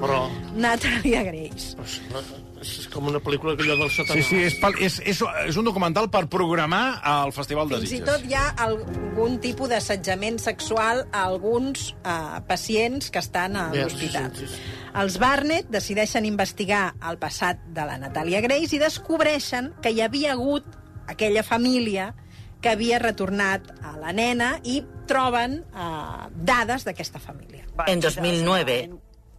[0.00, 2.43] Però Natalia Grace.
[2.78, 4.28] És com una pel·lícula aquella del Sí, satanàs.
[4.28, 7.96] sí, és, pel- és, és, és un documental per programar al Festival de Fins i
[7.98, 8.08] Sitges.
[8.10, 14.30] tot hi ha algun tipus d'assetjament sexual a alguns uh, pacients que estan a l'hospital.
[14.34, 14.60] sí, sí, sí.
[14.94, 20.32] Els Barnett decideixen investigar el passat de la Natalia Grace i descobreixen que hi havia
[20.32, 20.64] hagut
[21.08, 22.14] aquella família
[22.62, 27.66] que havia retornat a la nena i troben uh, dades d'aquesta família.
[27.86, 28.90] En 2009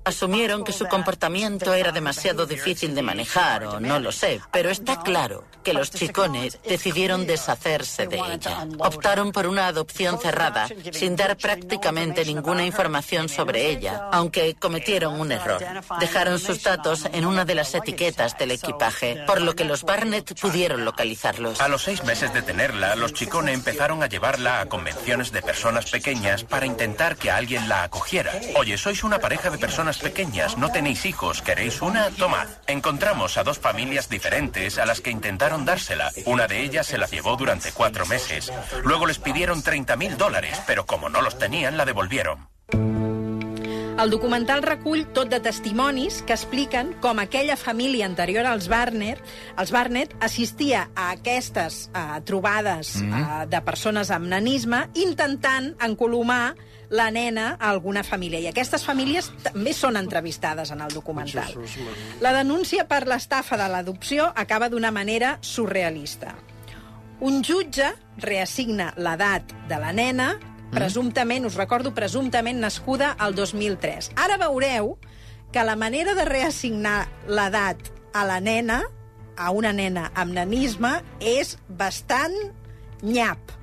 [0.05, 5.01] asumieron que su comportamiento era demasiado difícil de manejar o no lo sé, pero está
[5.01, 8.67] claro que los chicones decidieron deshacerse de ella.
[8.77, 15.31] Optaron por una adopción cerrada, sin dar prácticamente ninguna información sobre ella, aunque cometieron un
[15.31, 15.63] error.
[15.99, 20.39] Dejaron sus datos en una de las etiquetas del equipaje, por lo que los Barnett
[20.39, 21.59] pudieron localizarlos.
[21.59, 25.89] A los seis meses de tenerla, los Chicone empezaron a llevarla a convenciones de personas
[25.89, 28.33] pequeñas para intentar que alguien la acogiera.
[28.55, 32.09] Oye, sois una pareja de personas pequeñas, no tenéis hijos, ¿queréis una?
[32.11, 32.47] Tomad.
[32.67, 36.11] Encontramos a dos familias diferentes a las que intentaron dársela.
[36.25, 38.51] Una de ellas se la llevó durante cuatro meses.
[38.83, 42.47] Luego les pidieron 30 mil dólares, pero como no los tenían, la devolvieron.
[43.95, 49.21] El documental recull tot de testimonis que expliquen com aquella família anterior als Barnett,
[49.55, 56.57] els Barnett assistia a aquestes uh, trobades uh, de persones amb nanisme intentant encolomar
[56.95, 58.39] la nena a alguna família.
[58.39, 61.53] I aquestes famílies també són entrevistades en el documental.
[62.23, 66.33] La denúncia per l'estafa de l'adopció acaba d'una manera surrealista.
[67.19, 67.91] Un jutge
[68.23, 70.33] reassigna l'edat de la nena,
[70.73, 74.11] presumptament, us recordo, presumptament nascuda al 2003.
[74.19, 74.95] Ara veureu
[75.51, 78.81] que la manera de reassignar l'edat a la nena,
[79.37, 82.35] a una nena amb nanisme, és bastant
[83.03, 83.55] nyap.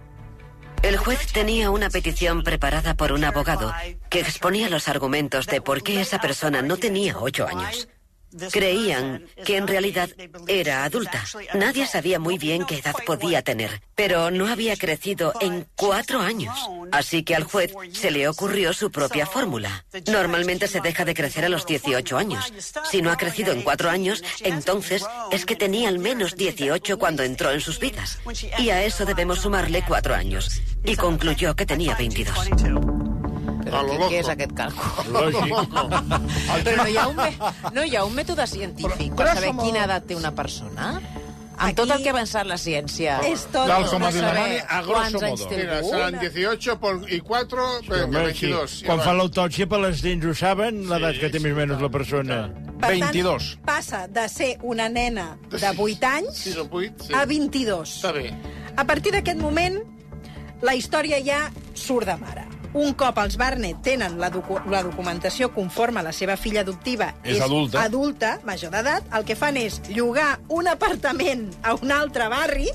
[0.83, 3.73] El juez tenía una petición preparada por un abogado
[4.11, 7.89] que exponía los argumentos de por qué esa persona no tenía ocho años.
[8.51, 10.11] Creían que en realidad
[10.47, 11.25] era adulta.
[11.55, 16.57] Nadie sabía muy bien qué edad podía tener, pero no había crecido en cuatro años.
[16.91, 19.85] Así que al juez se le ocurrió su propia fórmula.
[20.11, 22.53] Normalmente se deja de crecer a los 18 años.
[22.91, 27.23] Si no ha crecido en cuatro años, entonces es que tenía al menos 18 cuando
[27.23, 28.19] entró en sus vidas.
[28.59, 30.63] Y a eso debemos sumarle cuatro años.
[30.85, 33.12] Y concluyó que tenía 22.
[33.63, 35.11] Però què, què és aquest càlcul?
[35.15, 35.53] Lògic.
[36.67, 39.67] Però no hi, ha un, me- no hi ha un mètode científic per saber modo.
[39.69, 40.95] quina edat té una persona?
[41.53, 43.19] Amb Aquí- tot el que ha avançat la ciència.
[43.29, 43.69] És tot...
[43.71, 45.49] Tal com ha dit saber Dani, a grosso modo.
[45.53, 48.49] Mira, seran 18 por, y 4, Home, sí.
[48.49, 48.77] 22.
[48.89, 51.91] Quan fan l'autòpsia per les dents ho saben, l'edat que té més o menys la
[51.93, 52.41] persona.
[52.83, 53.51] Per 22.
[53.53, 57.15] Tant, passa de ser una nena de 8 anys 6 o 8, sí.
[57.15, 57.95] a 22.
[58.01, 58.33] Està bé.
[58.75, 59.77] A partir d'aquest moment,
[60.67, 61.45] la història ja
[61.79, 62.42] surt de mare.
[62.75, 67.41] Un cop els Barnett tenen la, docu la documentació conforme la seva filla adoptiva És
[67.45, 67.83] adulta.
[67.83, 72.71] adulta, major d'edat, el que fan és llogar un apartament a un altre barri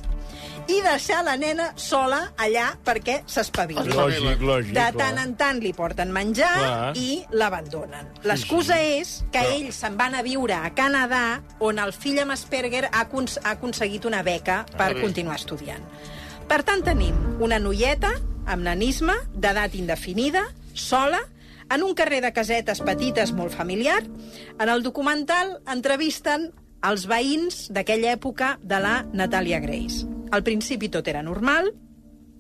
[0.68, 3.88] i deixar la nena sola allà perquè s'espavili.
[3.88, 4.74] Lògic, lògic.
[4.76, 4.94] De clar.
[5.00, 6.92] tant en tant li porten menjar Clar.
[7.00, 8.10] i l'abandonen.
[8.28, 12.90] L'excusa és que ells se'n van a viure a Canadà, on el fill amb Asperger
[12.92, 15.02] ha, ha aconseguit una beca per bé.
[15.02, 15.84] continuar estudiant.
[16.48, 18.12] Per tant, tenim una noieta
[18.48, 21.20] amb nanisme, d'edat indefinida, sola,
[21.70, 24.00] en un carrer de casetes petites molt familiar.
[24.58, 26.50] En el documental entrevisten
[26.88, 30.08] els veïns d'aquella època de la Natalia Grace.
[30.32, 31.72] Al principi tot era normal,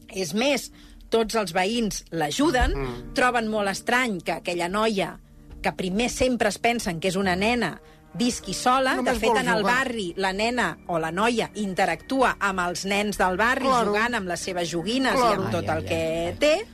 [0.07, 0.69] és més,
[1.11, 2.97] tots els veïns l'ajuden, mm.
[3.17, 5.17] troben molt estrany que aquella noia,
[5.63, 7.77] que primer sempre es pensen que és una nena,
[8.17, 8.95] visqui sola.
[8.95, 9.75] Només de fet, en el jugar.
[9.85, 13.91] barri, la nena o la noia interactua amb els nens del barri, Claro.
[13.91, 15.41] jugant amb les seves joguines Claro.
[15.41, 16.67] i amb tot Ai, el ai, que té.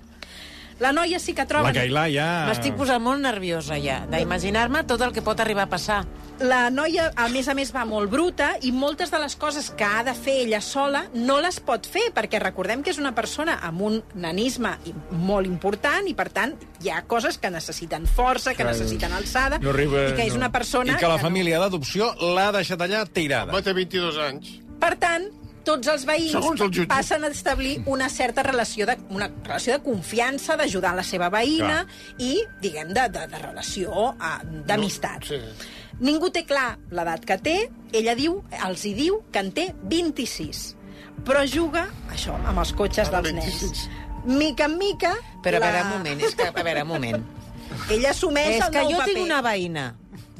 [0.83, 1.69] La noia sí que troba...
[1.71, 2.27] La Cailà ja...
[2.49, 6.01] M'estic posant molt nerviosa ja, d'imaginar-me tot el que pot arribar a passar.
[6.43, 9.85] La noia, a més a més, va molt bruta i moltes de les coses que
[9.85, 13.59] ha de fer ella sola no les pot fer, perquè recordem que és una persona
[13.63, 14.73] amb un nanisme
[15.23, 19.71] molt important i, per tant, hi ha coses que necessiten força, que necessiten alçada, No
[19.71, 20.41] arriba- i que és no.
[20.41, 20.97] una persona...
[20.97, 23.53] I que la no- família d'adopció l'ha deixat allà tirada.
[23.53, 24.57] Va té 22 anys.
[24.81, 25.29] Per tant,
[25.65, 26.87] tots els veïns Segons el jutge.
[26.91, 31.85] passen a establir una certa relació de, una relació de confiança, d'ajudar la seva veïna
[32.19, 35.25] i, diguem, de, de, de relació ah, d'amistat.
[35.29, 35.39] Sí.
[36.03, 37.57] Ningú té clar l'edat que té.
[37.93, 40.63] Ella diu, els hi diu que en té 26.
[41.23, 43.61] Però juga, això, amb els cotxes dels 26.
[43.61, 43.83] nens.
[44.25, 45.13] Mica en mica...
[45.43, 47.23] Però a la- veure, un moment, és que, a veure, un moment.
[47.91, 49.13] Ella assumeix és el que nou jo paper.
[49.13, 49.85] tinc una veïna,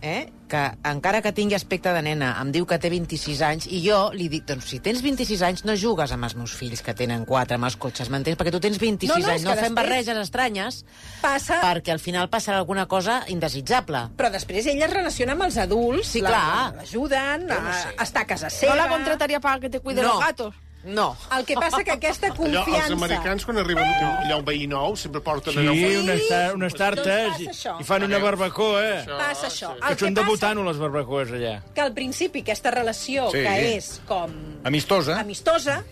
[0.01, 3.79] eh, que encara que tingui aspecte de nena, em diu que té 26 anys, i
[3.87, 6.93] jo li dic, doncs si tens 26 anys no jugues amb els meus fills que
[6.93, 8.37] tenen 4 amb els cotxes, m'entens?
[8.37, 10.83] Perquè tu tens 26 No, no, anys, no fem barreges estranyes,
[11.23, 11.57] Passa...
[11.63, 14.03] perquè al final passarà alguna cosa indesitjable.
[14.19, 17.95] Però després ella es relaciona amb els adults, Sí, l'ajuden, no sé.
[18.03, 18.75] està a casa No seva...
[18.75, 20.13] la contrataría para que te cuide No.
[20.13, 20.53] los gatos.
[20.83, 21.15] No.
[21.31, 22.89] El que passa que aquesta Allò, confiança...
[22.89, 26.75] els americans, quan arriben allà un veí nou, sempre porten Sí, allò unes, tar unes
[26.75, 27.75] tartes Doncs i, passa això.
[27.79, 28.97] i fan una barbacoa, eh?
[29.05, 29.17] Això.
[29.21, 29.69] Passa això.
[29.75, 29.81] sí.
[29.81, 31.53] Que que són passa debutant les barbacoes allà.
[31.73, 33.43] que al principi aquesta relació, Sí.
[33.47, 34.31] que és com...
[34.63, 35.19] Amistosa.
[35.21, 35.83] Amistosa,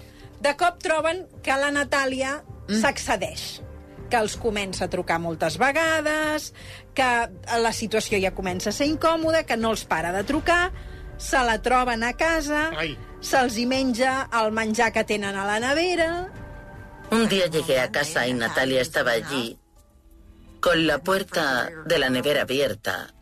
[0.42, 3.62] de cop troben que la Natàlia s'accedeix
[4.12, 6.50] que els comença a trucar moltes vegades,
[6.94, 7.08] que
[7.64, 10.74] la situació ja comença a ser incòmoda, que no els para de trucar,
[11.18, 12.98] se la troben a casa, Ai.
[13.22, 16.28] Se'ls hi menja el menjar que tenen a la nevera...
[17.12, 19.58] Un día llegué a casa y Natalia estaba allí,
[20.62, 23.14] con la puerta de la nevera abierta,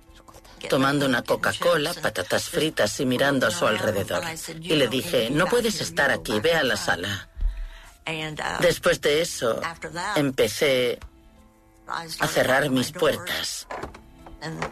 [0.69, 4.23] tomando una Coca-Cola, patatas fritas y mirando a su alrededor.
[4.61, 7.29] Y le dije, no puedes estar aquí, ve a la sala.
[8.59, 9.59] Después de eso,
[10.15, 10.99] empecé
[11.87, 13.67] a cerrar mis puertas.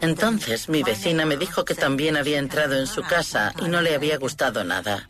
[0.00, 3.94] Entonces mi vecina me dijo que también había entrado en su casa y no le
[3.94, 5.06] había gustado nada.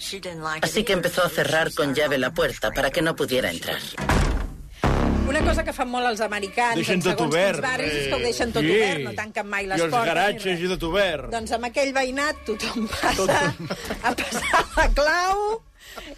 [0.63, 3.79] Así que empezó a cerrar con llave la puerta para que no pudiera entrar.
[5.29, 7.59] Una cosa que fan molt els americans Deixen en tot segons obert.
[7.59, 8.71] quins barris és que ho deixen tot Sí.
[8.73, 10.07] obert, no tanquen mai les I els portes.
[10.09, 11.29] garatges i tot obert.
[11.31, 13.55] Doncs amb aquell veïnat tothom passa
[14.03, 15.63] a passar la clau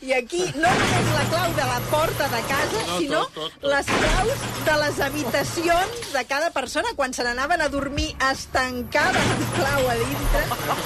[0.03, 3.53] i aquí no només la clau de la porta de casa, No, sinó tot, tot,
[3.61, 3.71] tot.
[3.73, 6.89] les claus de les habitacions de cada persona.
[6.97, 10.43] Quan se n'anaven a dormir es tancaven amb clau a dintre.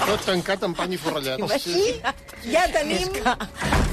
[0.06, 1.40] Tot tancat amb pany i forrellat.
[1.66, 3.12] I ja tenim...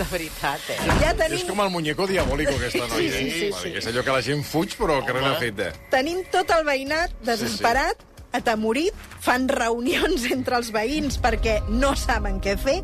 [0.01, 0.77] De veritat, eh?
[1.01, 3.11] Ja És tenim com el muñeco diabòlico, aquesta noia.
[3.11, 3.57] Sí, sí, sí, eh?
[3.61, 3.73] sí.
[3.81, 5.61] És allò que la gent fuig, però que res n'ha fet.
[5.93, 8.01] tenim tot el veïnat desesperat,
[8.37, 12.79] atemorit, fan reunions entre els veïns perquè no saben què fer,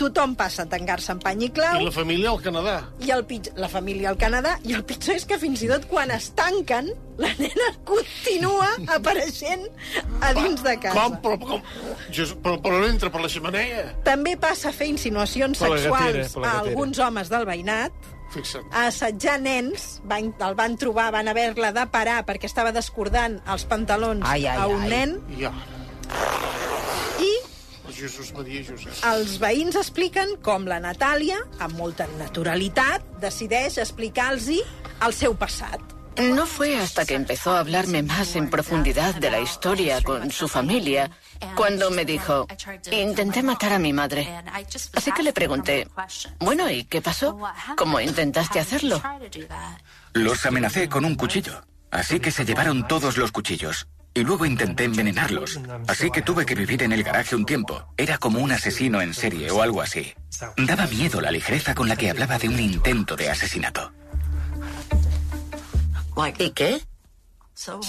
[0.00, 2.76] tothom passa a tancar-se amb pany i clau, I la família al Canadà.
[3.04, 5.86] i el pitjor, la família al Canadà, i el pitjor és que fins i tot
[5.90, 9.66] quan es tanquen, la nena continua apareixent
[10.24, 10.94] a dins de casa.
[10.96, 11.18] Com?
[11.24, 11.60] Però, com?
[12.08, 13.90] Jesús, però, però no entra per la xemeneia.
[14.06, 17.44] També passa a fer insinuacions Per la sexuals gatera, per la a alguns homes del
[17.48, 17.92] veïnat,
[18.30, 18.66] Fixa't.
[18.72, 23.64] a assetjar nens, van, el van trobar, van haver-la de parar perquè estava descordant els
[23.66, 24.88] pantalons Ai, ai, a un ai.
[24.88, 25.64] nen, I ara,
[27.20, 27.32] i
[27.92, 28.94] Jesús, Maria, Josep.
[29.10, 34.46] els veïns expliquen com la Natàlia, amb molta naturalitat, decideix explicar-los
[35.04, 35.80] el seu passat.
[36.20, 40.48] No fue hasta que empezó a hablarme más en profundidad de la historia con su
[40.48, 41.10] familia
[41.54, 42.46] cuando me dijo,
[42.90, 44.28] intenté matar a mi madre.
[44.94, 45.88] Así que le pregunté,
[46.38, 47.38] bueno, ¿y qué pasó?
[47.76, 49.02] ¿Cómo intentaste hacerlo?
[50.12, 53.86] Los amenacé con un cuchillo, así que se llevaron todos los cuchillos.
[54.12, 57.86] Y luego intenté envenenarlos, así que tuve que vivir en el garaje un tiempo.
[57.96, 60.12] Era como un asesino en serie o algo así.
[60.56, 63.92] Daba miedo la ligereza con la que hablaba de un intento de asesinato.
[66.38, 66.82] ¿Y qué?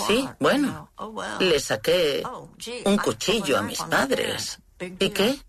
[0.08, 0.92] Sí, bueno,
[1.40, 2.24] le saqué
[2.86, 4.60] un cuchillo a mis padres.
[4.80, 5.40] ¿Y qué?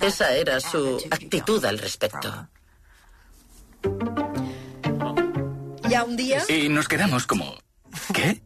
[0.00, 2.48] Esa era su actitud al respecto.
[5.94, 6.42] Ha un dia...
[6.48, 7.54] Y nos quedamos como...
[8.14, 8.42] ¿Qué?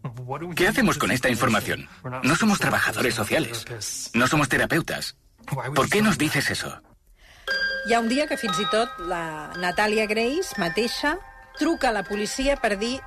[0.56, 1.88] ¿Qué hacemos con esta información?
[2.22, 4.10] No somos trabajadores sociales.
[4.14, 5.16] No somos terapeutas.
[5.74, 6.80] ¿Por qué nos dices eso?
[7.84, 11.16] Hi ha un dia que fins i tot la Natàlia Grace mateixa
[11.58, 13.00] truca a la policia per dir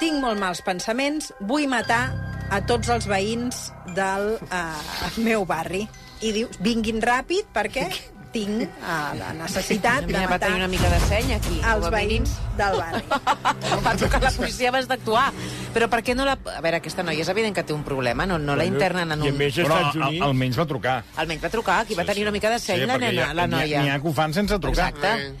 [0.00, 2.04] tinc molt mals pensaments, vull matar
[2.52, 5.86] a tots els veïns del uh, meu barri.
[6.22, 7.88] I diu, vinguin ràpid perquè
[8.32, 11.58] tinc uh, la necessitat de Mira, va matar tenir una mica de seny aquí.
[11.60, 12.22] els com a mínim.
[12.24, 13.02] veïns del barri.
[13.86, 15.26] va trucar la policia abans d'actuar.
[15.74, 16.38] Però per què no la...
[16.56, 19.20] A veure, aquesta noia és evident que té un problema, no, no la internen en
[19.26, 19.36] un...
[19.36, 20.96] Però al, almenys va trucar.
[21.20, 23.34] Almenys va trucar, aquí va tenir una mica de seny la perquè nena, hi ha-
[23.36, 23.82] la n'hi ha- noia.
[23.82, 24.88] N'hi ha que ho fan sense trucar.
[24.94, 25.34] Exacte.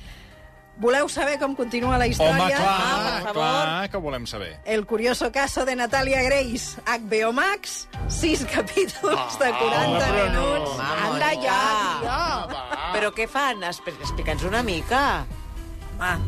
[0.82, 2.34] Voleu saber com continua la història?
[2.42, 3.34] Home, clar, Ah, per favor.
[3.34, 4.56] clar que volem saber.
[4.64, 10.72] El curioso caso de Natalia Grace, HBO Max, sis capítols de 40 minuts.
[11.06, 11.60] Anda ja,
[12.02, 12.62] tio.
[12.96, 13.62] Però què fan?
[13.62, 15.24] Expli- Explica'ns una mica.
[16.02, 16.18] Ah,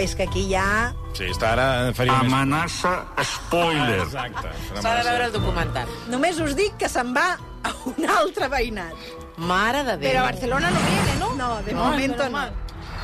[0.00, 0.94] és que aquí ja...
[1.12, 1.68] Sí, està ara...
[1.92, 4.00] Faria Amenaça spoiler.
[4.06, 4.48] Exacte.
[4.80, 5.88] S'ha de veure el documental.
[6.08, 7.34] Només us dic que se'n va
[7.66, 8.94] a un altre veïnat.
[9.36, 10.08] Mare de Déu.
[10.12, 11.34] Però a Barcelona no viene, ¿no?
[11.36, 12.46] No, de No, momento no.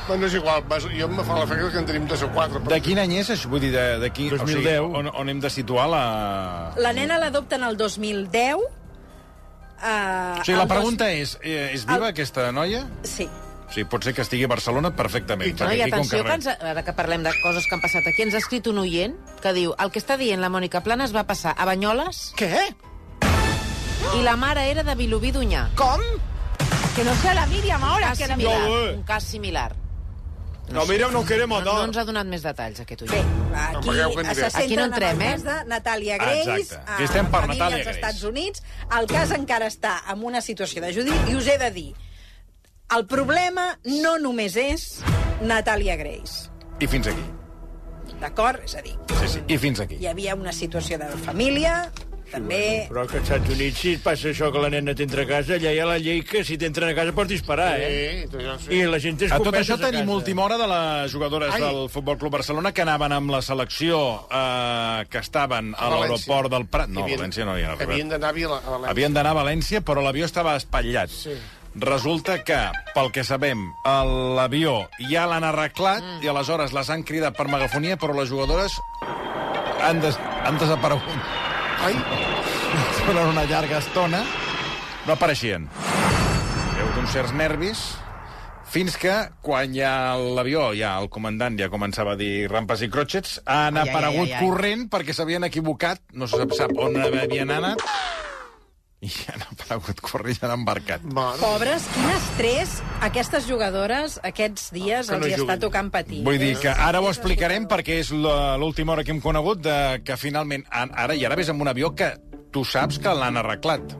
[0.07, 2.59] Bueno, és igual, vas- jo em fa l'efecte que en tenim tres o quatre.
[2.63, 3.49] De quin any és això?
[3.51, 4.43] Vull dir, de, de qui, 2010.
[4.43, 6.03] O sigui, on, on hem de situar la...
[6.79, 8.55] La nena l'adopten el 2010.
[9.77, 12.85] Uh, O sigui, la pregunta és, eh, és viva aquesta noia?
[13.03, 13.27] Sí.
[13.67, 15.59] O sigui, pot ser que estigui a Barcelona perfectament.
[15.59, 18.07] No, i aquí, com atenció, que ens, ara que parlem de coses que han passat
[18.07, 21.11] aquí, ens ha escrit un oient que diu el que està dient la Mònica Planes
[21.13, 22.31] va passar a Banyoles...
[22.39, 22.63] Què?
[24.17, 25.65] I la mare era de Vilobí d'Unyà.
[25.75, 25.99] Com?
[26.95, 28.61] Que no sea la Miriam ahora, Un cas que la similar.
[28.63, 28.95] Miriam.
[28.97, 29.75] Un cas similar.
[30.73, 33.29] La Miriam no quiere No, no ens ha donat més detalls, aquest oient.
[33.55, 33.89] Aquí
[34.35, 35.31] se Aquí no entrem, en el eh?
[35.31, 36.91] cas de Natàlia Grace, Exacte.
[36.93, 37.99] Aquí estem per família Natàlia als Grace.
[38.01, 38.63] Estats Units.
[38.99, 41.87] El cas encara està en una situació de judi i us he de dir,
[42.95, 44.99] el problema no només és
[45.41, 46.49] Natàlia Grace,
[46.79, 47.23] I fins aquí.
[48.19, 48.59] d'acord?
[48.65, 49.41] És a dir, Sí, sí.
[49.47, 49.95] I fins aquí.
[50.01, 51.91] hi havia una situació de família,
[52.31, 52.61] també...
[52.89, 55.73] Però que als Estats Units, si passa això que la nena t'entra a casa, allà
[55.73, 58.27] hi ha la llei que si t'entren a casa pots disparar, eh?
[58.73, 60.15] I la gent A tot això tenim casa.
[60.17, 61.61] última hora de les jugadores Ai.
[61.61, 63.99] del Futbol Club Barcelona que anaven amb la selecció
[64.31, 66.89] eh, que estaven a A l'aeroport del Prat.
[66.89, 67.89] No, a Havien- València no hi ha arribat.
[67.89, 68.89] Havien d'anar a a València.
[68.89, 71.09] Havien d'anar a València, però l'avió estava espatllat.
[71.09, 71.35] Sí.
[71.77, 72.57] Resulta que,
[72.95, 73.59] pel que sabem,
[74.37, 76.23] l'avió ja l'han arreglat mm.
[76.25, 78.73] i aleshores les han cridat per megafonia, però les jugadores
[79.81, 81.36] han, des han desaparegut.
[81.83, 81.93] Ai,
[83.07, 84.23] Durant una llarga estona
[85.07, 85.67] no apareixien.
[85.69, 87.83] Hi ha hagut uns certs nervis
[88.67, 89.13] fins que,
[89.45, 93.85] quan ja l'avió, ja el comandant ja començava a dir rampes i crotxets, han Ai,
[93.87, 94.41] ai, aparegut ai, ai.
[94.43, 97.79] corrent perquè s'havien equivocat, no se sap, sap on havien anat,
[99.05, 101.03] i han aparegut corrent i han embarcat.
[101.39, 102.71] Pobres, quin estrès
[103.05, 106.23] aquestes jugadores aquests dies Que no els hi està tocant patir.
[106.25, 110.01] Vull dir que ara ho explicarem perquè és la- l'última hora que hem conegut de
[110.03, 112.15] que finalment, ara i ara ves amb un avió que
[112.51, 113.93] tu saps que l'han arreglat.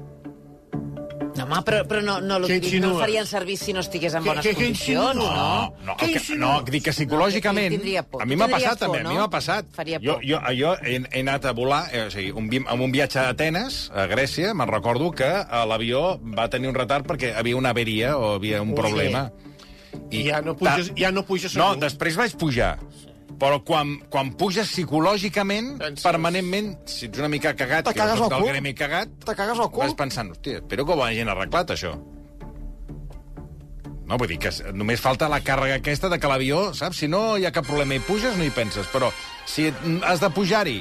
[1.37, 4.23] No, home, però, però no, no, no, no el farien servir si no estigués en
[4.25, 5.35] bones què- què condicions, insinues?
[5.37, 5.73] no?
[5.85, 7.69] No, que, no, dic que psicològicament...
[7.75, 8.23] Tindria por.
[8.23, 9.21] A mi m'ha passat, també, por, a mi no?
[9.21, 9.69] m'ha passat.
[9.75, 10.25] Faria Jo, por.
[10.25, 13.27] jo, jo he, he anat a volar, eh, o sigui, un, amb un viatge a
[13.35, 17.69] Atenes, a Grècia, me'n recordo que eh, l'avió va tenir un retard perquè havia una
[17.75, 18.79] averia o havia un Ui.
[18.81, 19.27] problema.
[20.11, 21.83] I ja no puges, ja no puges No, segur.
[21.85, 22.77] després vaig pujar.
[23.37, 28.39] Però quan, quan puges psicològicament, permanentment, si ets una mica cagat, Te que cagues del
[28.39, 28.47] cul.
[28.49, 29.83] gremi cagat, Te cagues al cul.
[29.83, 31.91] vas pensant, hòstia, espero que ho hagin arreglat, això.
[34.07, 37.01] No, vull dir que només falta la càrrega aquesta de que l'avió, saps?
[37.03, 38.87] Si no hi ha cap problema i puges, no hi penses.
[38.93, 39.09] Però
[39.45, 39.67] si
[40.07, 40.77] has de pujar-hi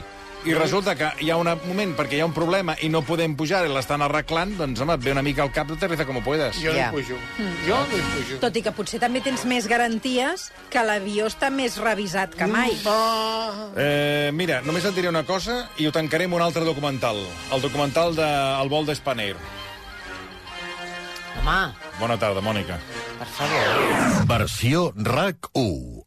[0.46, 3.34] i resulta que hi ha un moment perquè hi ha un problema i no podem
[3.38, 6.20] pujar i l'estan arreglant, doncs, home, et ve una mica al cap de aterriza com
[6.22, 6.60] puedes.
[6.62, 7.18] Jo no hi pujo.
[7.66, 8.38] Jo no hi pujo.
[8.44, 12.78] Tot i que potser també tens més garanties que l'avió està més revisat que mai.
[13.76, 17.18] Eh, mira, només et diré una cosa i ho tancaré amb un altre documental.
[17.52, 18.26] El documental de
[18.62, 19.36] El vol d'Spanair.
[21.42, 21.60] Home,
[22.00, 22.78] Bona tarda, Mònica.
[23.18, 24.26] per favor.
[24.26, 26.05] Versió RAC 1